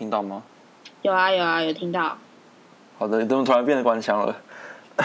[0.00, 0.42] 听到吗？
[1.02, 2.16] 有啊有啊有听到，
[2.98, 4.34] 好的，你怎么突然变得官腔了？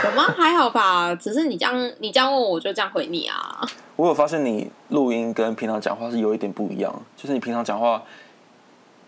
[0.01, 0.23] 有吗？
[0.37, 3.59] 还好吧， 只是你这样你这样问我，我就这样回你啊。
[3.97, 8.01] 我有发现你录音跟平常讲话是有一点不一样，就是你平常讲话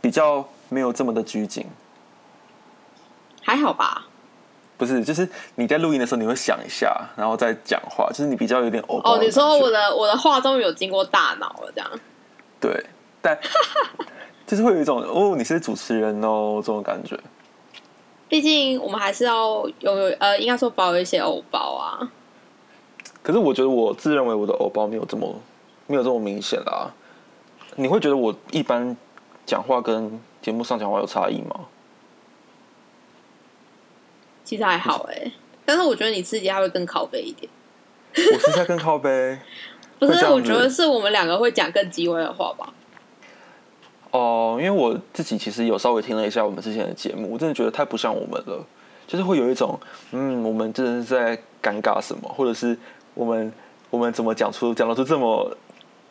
[0.02, 1.66] 比较没有这么的拘谨。
[3.42, 4.06] 还好吧，
[4.78, 11.90] 不是，就是你在录音的时候，你会想一下，然后再讲话，就是你比较有点哦哦，你说我的我的话终于有经过大脑了，这样。
[12.60, 12.86] 对，
[13.22, 13.38] 但
[14.48, 17.20] 就是会有一种哦，你是主持人哦这种感觉。
[18.28, 22.12] 毕竟我们还是要拥有呃，应该说保有一些偶包啊。
[23.22, 25.36] 可是我觉得我自认为我的偶包没有这么
[25.86, 26.92] 没有这么明显啦。
[27.76, 28.98] 你会觉得我一般
[29.46, 31.68] 讲话跟节目上讲话有差异吗？
[34.46, 35.30] 其实还好哎、
[35.66, 37.52] 但是我觉得你自己还会更靠背一点。
[38.34, 39.38] 我是在更靠背
[40.00, 42.74] 不是，我觉得是我们两个会讲更机微的话吧。
[44.12, 48.66] 哦，因为我自己其实有稍微听了一下我们之前的节目，我真的觉得太不像我们了，
[49.06, 49.80] 就是会有一种
[50.12, 52.78] 嗯，我们真的是在尴尬什么，或者是
[53.14, 53.52] 我们
[53.90, 55.58] 我们怎么讲出讲得出这么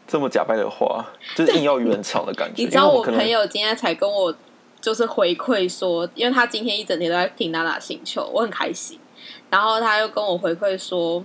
[0.07, 2.63] 这么假掰的话，就是硬要圆场的感觉。
[2.63, 4.35] 你知道我朋友今天才跟我
[4.81, 8.99] 就是回馈说，因为他今天一整天都在听娜娜星球，我很开心。
[9.49, 11.25] 然后他又跟我回馈说，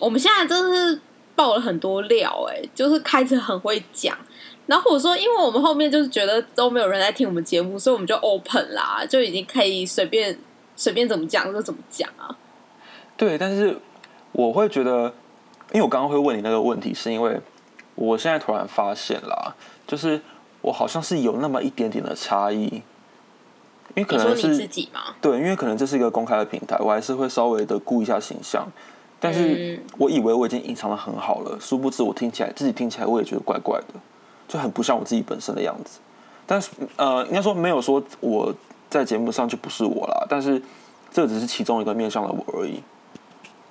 [0.00, 1.00] 我们现在真的是
[1.34, 4.16] 爆了很多料、哎，就是开始很会讲。
[4.66, 10.36] 然后我说，因为我们后面就是觉得都没有人来听我们节目，所以我们就 open 啦，就已经可以随便
[10.74, 12.36] 随便怎么讲就怎么讲啊。
[13.16, 13.78] 对，但是
[14.32, 15.12] 我会觉得，
[15.72, 17.40] 因为我刚刚会问你那个问题，是因为
[17.94, 19.54] 我现在突然发现啦，
[19.86, 20.20] 就是
[20.62, 22.82] 我好像是有那么一点点的差异，
[23.94, 25.14] 因为可能你说你自是己吗？
[25.20, 28.66] 对，因为可能这是一个公开的平台，我还是会稍微的顾一下形象。
[29.18, 33.94] 但是嗯我以为我已经隐藏的很好了，殊不知我听起来自己听起来我也觉得怪怪的，
[34.48, 36.00] 就很不像我自己本身的样子。
[36.46, 38.54] 但是呃，应该说没有说我
[38.88, 40.62] 在节目上就不是我啦，但是
[41.10, 42.82] 这只是其中一个面向的我而已。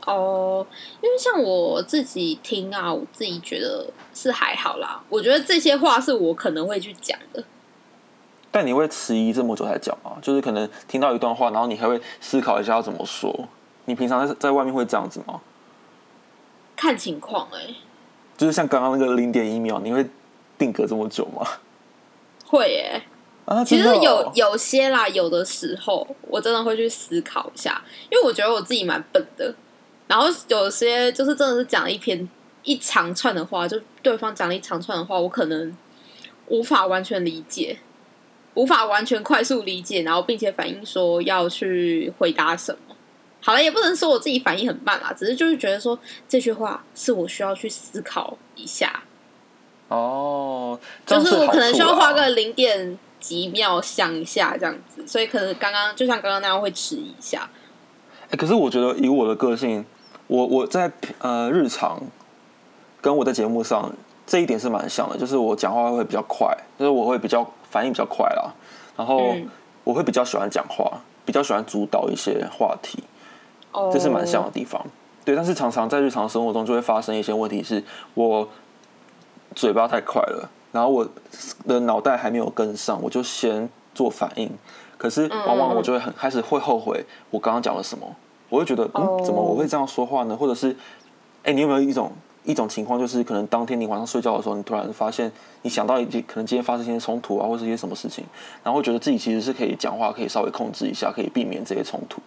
[0.06, 0.66] 哦，
[1.02, 5.02] 因为像我自己听啊，我自己觉得是还好啦。
[5.10, 7.44] 我觉得这些话是我可能会去讲的。
[8.52, 10.18] 但你会迟疑这么久才讲吗？
[10.22, 13.48] 就是可能听到一段话，然后你还会思考一下要怎么说。
[13.86, 15.42] 你平常在在外面会这样子吗？
[16.76, 17.74] 看情况哎、
[18.36, 20.06] 就是像刚刚那个零点一秒，你会
[20.58, 21.48] 定格这么久吗？
[22.46, 23.02] 会耶、
[23.46, 29.54] 啊，其实有有些啦，有的时候我真的会去思考一下，因为我觉得我自己蛮笨的。
[30.08, 32.30] 然后有些就是真的是讲了一篇
[32.62, 35.76] 一长串的话，就对方讲了一长串的话，我可能
[36.48, 37.80] 无法完全理解，
[38.54, 42.96] 无法完全快速理解，然后并且反应说要去回答什么。
[43.42, 49.04] 好了，也不能说我自己反应很慢啦，只是就是觉得说这句话是我需要去思考一下，
[49.88, 50.35] 哦，
[51.06, 57.50] 就是我可能需要花个零点几秒想一下这样子，所以可能刚刚就像刚刚那样会迟疑一下。
[58.30, 59.86] 哎可是我觉得以我的个性，
[60.28, 62.02] 我我在呃日常
[63.00, 63.94] 跟我在节目上
[64.26, 66.48] 这一点是蛮像的，就是我讲话会比较快，
[66.80, 68.52] 就是我会比较反应比较快啦，
[68.98, 69.48] 然后嗯
[69.84, 73.04] 我会比较喜欢讲话，比较喜欢主导一些话题，
[73.72, 74.84] 哦，这是蛮像的地方。
[75.24, 77.84] 对，但是常常在日常生活中就会发生一些问题，是
[78.16, 78.50] 我
[79.54, 81.08] 嘴巴太快了，然后我
[81.66, 84.52] 的脑袋还没有跟上，我就先做反应，
[84.98, 88.06] 可是往往我就会很开始会后悔我刚刚讲了什么，
[88.50, 90.36] 我会觉得哦嗯，怎么我会这样说话呢？
[90.36, 90.76] 或者是，
[91.44, 92.12] 哎，你有没有一种
[92.44, 95.32] 一种情况，就是可能当天你晚上睡觉的时候，你突然发现
[95.62, 98.26] 你想到一些可能今天发生一些冲突啊，或是一些什么事情，
[98.62, 102.22] 然后会觉得自己其实是可以讲话，可以稍微控制一下，可以避免这些冲突。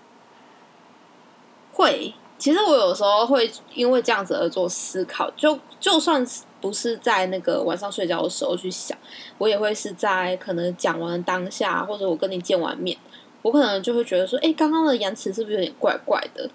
[1.74, 2.14] 会。
[2.38, 8.96] 其实我有时候会因为这样子而做思考，就就算是不是在那个晚上睡觉的时候去想，
[9.38, 12.96] 我也会是在可能讲完当下，或者我跟你见完面，
[13.42, 16.50] 我可能就会觉得说，哎、刚刚的言辞是不是有点怪怪的？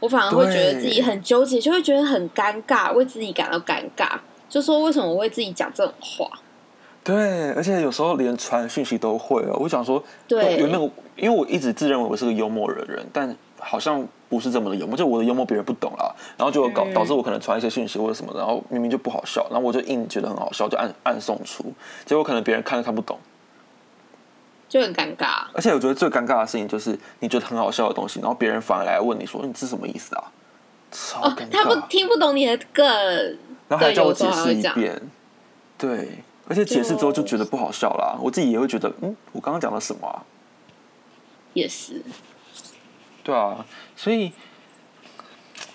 [0.00, 6.30] 我反而会觉得自己很纠结，就会觉得很尴尬，为自己感到尴尬，就说为什么我为自己讲这种话？
[7.08, 9.56] 对，而且有时候连传讯息都会哦。
[9.58, 10.84] 我想说，对有那个，
[11.16, 21.64] 因为我一直自认为我是个幽默的人，但好像不是这么的幽默，就我的幽默别人不懂啦，然后就搞嗯导致我可能传一些讯息或者什么的，然后明明就不好笑，然后我就硬觉得很好笑，就按按送出，
[22.04, 23.18] 结果可能别人看都看不懂。
[24.68, 25.46] 就很尴尬。
[25.54, 30.24] 而且我觉得最尴尬的事情就是你觉得很好笑的东西，然后别人反而来问你说你这是什么意思啊？
[30.92, 32.84] 超哦尴，他不尬，听不懂你的梗，
[33.66, 35.00] 然后还叫我解释一遍，
[35.78, 40.24] 对，而且解释之后就觉得不好笑啦，我自己也会觉得，嗯，我刚刚讲了什么啊？
[41.52, 42.02] 也是。
[43.22, 44.32] 对啊，所以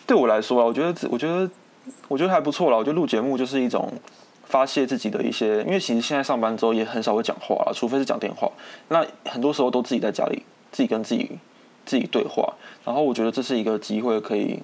[0.07, 1.49] 对我来说啊，我觉得我觉得
[2.07, 2.77] 我觉得还不错啦。
[2.77, 3.93] 我觉得录节目就是一种
[4.45, 8.51] 发泄自己的一些，因为其实现在上班之后也很少会讲话了，除非是讲电话。
[8.87, 11.29] 那很多时候都自己在家里自己跟自己
[11.85, 12.51] 自己对话，
[12.83, 14.59] 然后我觉得这是一个机会，可以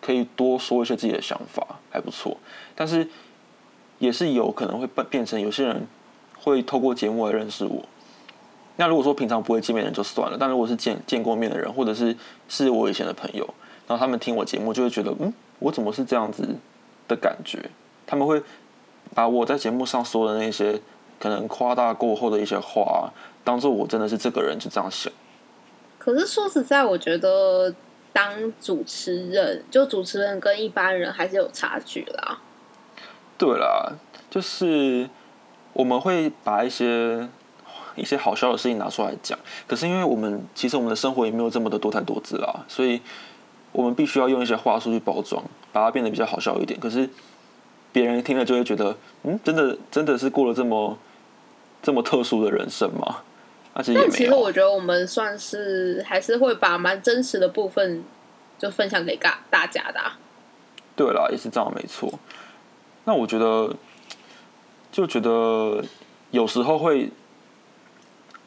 [0.00, 2.36] 可以多说一些自己的想法，还不错。
[2.74, 3.08] 但是
[4.04, 5.86] 也是有可能会变变成有些人
[6.38, 7.82] 会透过节目来认识我。
[8.76, 12.16] 那如果说平常不会见面的人就算了，但如果是见见过面的人，或者是
[12.48, 13.44] 是我以前的朋友，
[13.86, 16.46] 然后他们听我节目就会觉得，嗯，我怎么是这样子
[17.06, 17.70] 的感觉？
[18.06, 18.42] 他们会
[19.14, 20.80] 把我在节目上说的那些
[21.20, 23.12] 可能夸大过后的一些话，
[23.44, 25.12] 当做我真的是这个人，就这样想。
[25.98, 27.72] 可是说实在，我觉得
[28.12, 32.40] 当主持人，就主持人跟一般人还是有差距啦。
[33.38, 33.92] 对啦，
[34.30, 35.08] 就是
[35.72, 37.28] 我们会把一些。
[37.96, 39.38] 一些好笑的事情拿出来讲，
[39.68, 43.00] 可是因为我们其实我们的生活也没有这么的多才多姿啦，所以
[43.70, 45.40] 我们必须要用一些话术去包装，
[45.72, 46.80] 把它变得比较好笑一点。
[46.80, 47.08] 可是
[47.92, 50.98] 别人听了就会觉得，嗯，真的真的是过了这么
[51.84, 53.18] 这么特殊的人生吗？
[53.74, 58.02] 而且但其实我觉得我们算是还是会把蛮真实的部分
[58.58, 60.00] 就分享给大大家的。
[60.96, 62.12] 对啦，也是这样没错。
[63.04, 63.74] 那我觉得
[64.92, 65.84] 就觉得
[66.30, 67.10] 有时候会。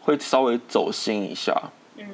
[0.07, 1.53] 会稍微走心一下，
[1.97, 2.07] 嗯，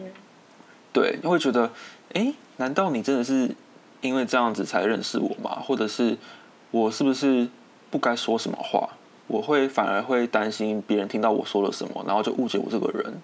[0.92, 1.70] 对，会觉得，
[2.14, 3.56] 哎，难道你真的是
[4.02, 5.62] 因为这样子才认识我吗？
[5.62, 6.18] 或者是
[6.72, 7.48] 我是不是
[7.92, 8.90] 不该说什么话？
[9.28, 13.22] 我会反而会担心别人听到我说了什么，然后就误解我这个人。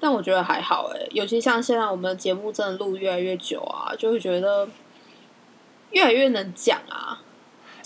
[0.00, 4.68] 但我觉得还好，哎，尤其像现在我们的节目真的录越来越久啊，就会觉得
[5.92, 7.22] 越来越能讲啊。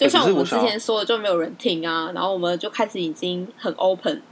[0.07, 4.23] 就像我们之前说的，就没有人听啊，然后我们就开始已经很 open。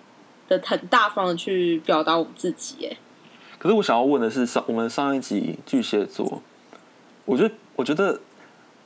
[0.48, 2.96] 的很大方的去表达我们自己，哎。
[3.58, 6.40] 可是我想要问的是，上我们上一集巨蟹座，
[7.26, 8.18] 我觉得，我觉得，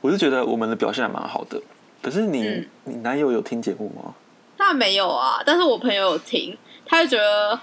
[0.01, 1.61] 我是觉得我们的表现还蛮好的。
[2.01, 4.13] 可是你，你男友有听节目吗？
[4.57, 7.57] 他没有啊，但是我朋友有听，他就觉得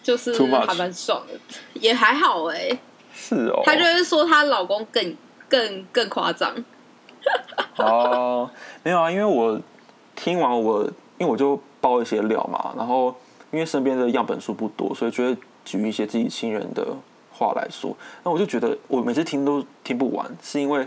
[0.00, 0.32] 就是
[0.64, 1.34] 还蛮爽的，
[1.74, 2.78] 也还好哎。
[3.12, 3.62] 是哦。
[3.64, 5.16] 他就是说她老公更
[5.48, 6.54] 更更夸张。
[7.76, 8.50] 哦，
[8.82, 9.60] 没有啊，因为我
[10.14, 10.84] 听完我，
[11.18, 13.14] 因为我就包一些料嘛，然后。
[13.50, 16.84] 因为身边的样本数不多，所以就会举一些自己亲人的
[17.30, 17.96] 话来说。
[18.24, 20.84] 那我就觉得，我每次听都听不完，是因为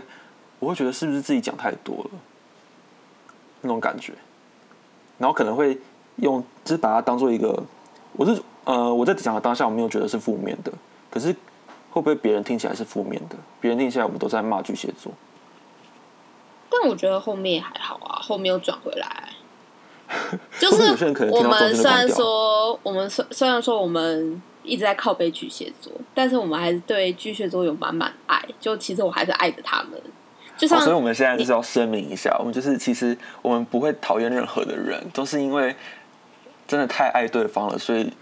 [0.58, 2.10] 我会觉得是不是自己讲太多了
[3.62, 4.12] 那种感觉。
[5.16, 5.78] 然后可能会
[6.16, 7.58] 用，就是把它当做一个，
[8.12, 10.70] 我是呃我在讲的当下，我没有觉得是负面的。
[11.10, 11.32] 可是
[11.90, 13.36] 会不会别人听起来是负面的？
[13.62, 15.10] 别人听起来我们都在骂巨蟹座。
[16.70, 19.28] 但我觉得后面还好啊，后面又转回来。
[20.58, 28.42] 就是我们虽然说，我们虽虽然说我们一直在靠背巨蟹座，但是我们还是对巨蟹座有满满爱。
[28.58, 30.00] 就其实我还是爱着他们。
[30.56, 35.76] 就像，所以我们现在就是要声明一下，我们就是其实我们不会讨厌任何的人，都是因为
[36.66, 38.12] 真的太爱对方了，所以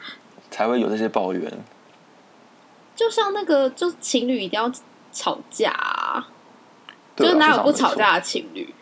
[0.51, 1.51] 才会有这些抱怨。
[2.97, 4.71] 就像那个，就情侣一定要
[5.13, 6.25] 吵架，
[7.17, 8.73] 就是哪有不吵架的情侣？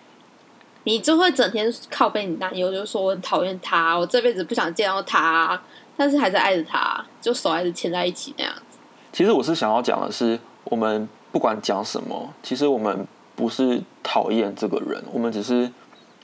[0.87, 5.59] 你就会整天靠背你男友，就说我很讨厌他，我这辈子不想见到他，
[5.97, 8.79] 但是还是爱着他，就手还是牵在一起那样子。
[9.11, 15.71] 其实我是想要讲的是，我们不管讲什么，其实我们不是讨厌这个人，我们只是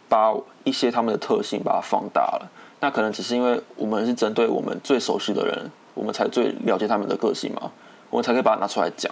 [0.08, 0.34] 把
[0.64, 2.50] 一些他们的特性把它放大了。
[2.80, 7.70] 那可能只是因为我们是针对我们最熟悉的人，我们才最了解他们的个性嘛，
[8.10, 9.10] 我们才可以把它拿出来讲。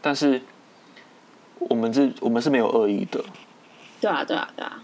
[0.00, 0.42] 但是
[1.60, 3.24] 我们是我们是没有恶意的。
[4.00, 4.80] 对啊，对啊，对啊。